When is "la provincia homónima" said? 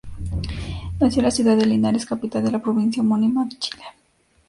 2.51-3.47